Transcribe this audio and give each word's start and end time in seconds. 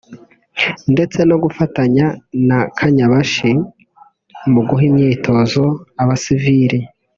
ndetse 0.93 1.19
no 1.29 1.35
gufatanya 1.43 2.05
na 2.47 2.59
Kanyabashi 2.77 3.51
mu 4.53 4.61
guha 4.67 4.83
imyitozo 4.89 5.63
abasivili 6.01 6.79